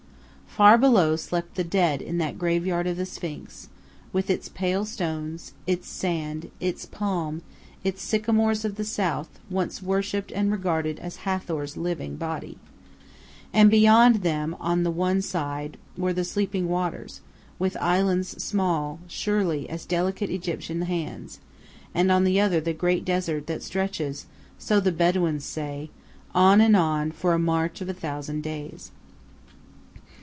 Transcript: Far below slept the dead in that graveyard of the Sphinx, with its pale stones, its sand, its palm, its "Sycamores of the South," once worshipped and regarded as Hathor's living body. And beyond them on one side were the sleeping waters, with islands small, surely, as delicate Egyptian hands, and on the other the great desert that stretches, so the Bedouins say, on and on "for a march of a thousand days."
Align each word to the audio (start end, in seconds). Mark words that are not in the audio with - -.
Far 0.53 0.77
below 0.77 1.15
slept 1.15 1.55
the 1.55 1.63
dead 1.63 2.01
in 2.01 2.17
that 2.17 2.37
graveyard 2.37 2.85
of 2.85 2.97
the 2.97 3.05
Sphinx, 3.05 3.69
with 4.11 4.29
its 4.29 4.49
pale 4.49 4.83
stones, 4.83 5.53
its 5.65 5.87
sand, 5.87 6.51
its 6.59 6.85
palm, 6.85 7.41
its 7.85 8.01
"Sycamores 8.01 8.65
of 8.65 8.75
the 8.75 8.83
South," 8.83 9.29
once 9.49 9.81
worshipped 9.81 10.29
and 10.29 10.51
regarded 10.51 10.99
as 10.99 11.23
Hathor's 11.23 11.77
living 11.77 12.17
body. 12.17 12.57
And 13.53 13.71
beyond 13.71 14.17
them 14.23 14.57
on 14.59 14.83
one 14.93 15.21
side 15.21 15.77
were 15.97 16.11
the 16.11 16.25
sleeping 16.25 16.67
waters, 16.67 17.21
with 17.57 17.77
islands 17.79 18.43
small, 18.43 18.99
surely, 19.07 19.69
as 19.69 19.85
delicate 19.85 20.29
Egyptian 20.29 20.81
hands, 20.81 21.39
and 21.95 22.11
on 22.11 22.25
the 22.25 22.41
other 22.41 22.59
the 22.59 22.73
great 22.73 23.05
desert 23.05 23.47
that 23.47 23.63
stretches, 23.63 24.25
so 24.59 24.81
the 24.81 24.91
Bedouins 24.91 25.45
say, 25.45 25.89
on 26.35 26.59
and 26.59 26.75
on 26.75 27.09
"for 27.11 27.31
a 27.31 27.39
march 27.39 27.79
of 27.79 27.87
a 27.87 27.93
thousand 27.93 28.41
days." 28.43 28.91